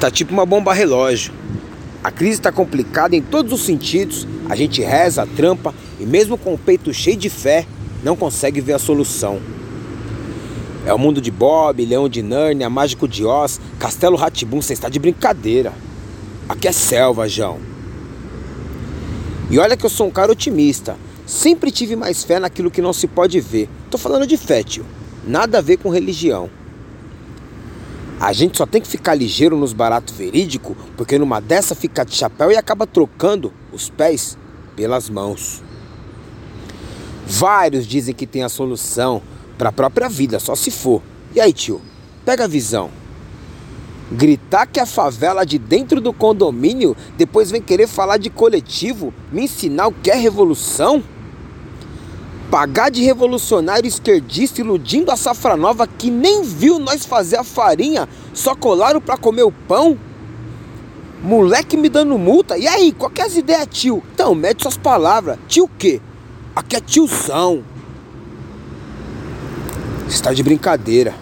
[0.00, 1.30] Tá tipo uma bomba relógio.
[2.02, 4.26] A crise está complicada em todos os sentidos.
[4.48, 7.66] A gente reza, trampa e mesmo com o peito cheio de fé,
[8.02, 9.38] não consegue ver a solução.
[10.86, 14.88] É o mundo de Bob, Leão de Nárnia, Mágico de Oz, Castelo Ratibum, você está
[14.88, 15.74] de brincadeira.
[16.48, 17.58] Aqui é selva, João.
[19.50, 20.96] E olha que eu sou um cara otimista.
[21.26, 23.68] Sempre tive mais fé naquilo que não se pode ver.
[23.90, 24.86] Tô falando de fé, tio.
[25.26, 26.48] Nada a ver com religião.
[28.20, 32.14] A gente só tem que ficar ligeiro nos baratos verídico, porque numa dessa fica de
[32.14, 34.36] chapéu e acaba trocando os pés
[34.76, 35.62] pelas mãos.
[37.26, 39.22] Vários dizem que tem a solução
[39.56, 41.00] para a própria vida, só se for.
[41.34, 41.80] E aí, tio?
[42.22, 42.90] Pega a visão.
[44.12, 49.44] Gritar que a favela de dentro do condomínio depois vem querer falar de coletivo, me
[49.44, 51.02] ensinar o que é revolução?
[52.50, 58.08] Pagar de revolucionário esquerdista iludindo a safra nova que nem viu nós fazer a farinha,
[58.34, 59.96] só colaram pra comer o pão?
[61.22, 64.02] Moleque me dando multa, e aí, qual que é as ideias, tio?
[64.12, 65.38] Então, mete suas palavras.
[65.46, 66.00] Tio o quê?
[66.56, 67.62] Aqui é tiozão.
[70.08, 71.14] Está de brincadeira.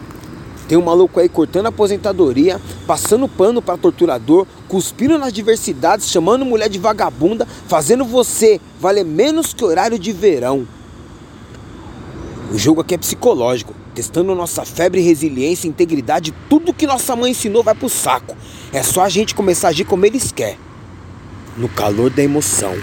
[0.66, 6.46] Tem um maluco aí cortando a aposentadoria, passando pano para torturador, cuspindo nas diversidades, chamando
[6.46, 10.77] mulher de vagabunda, fazendo você valer menos que horário de verão.
[12.50, 17.62] O jogo aqui é psicológico, testando nossa febre, resiliência, integridade, tudo que nossa mãe ensinou
[17.62, 18.34] vai pro saco.
[18.72, 20.58] É só a gente começar a agir como eles querem.
[21.58, 22.74] No calor da emoção.